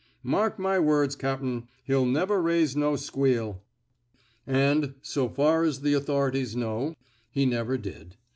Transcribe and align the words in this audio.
Mark 0.23 0.57
my 0.57 0.79
words, 0.79 1.15
cap'n, 1.15 1.67
he'll 1.83 2.07
never 2.07 2.41
raise 2.41 2.75
no 2.75 2.95
squeal." 2.95 3.61
And, 4.47 4.95
so 5.03 5.29
far 5.29 5.61
as 5.61 5.81
the 5.81 5.93
authorities 5.93 6.55
know, 6.55 6.95
he 7.29 7.45
never 7.45 7.77
did. 7.77 8.15